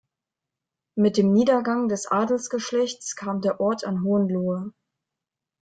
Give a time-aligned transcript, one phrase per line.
[0.95, 4.73] Mit dem Niedergang des Adelsgeschlechts kam der Ort an Hohenlohe.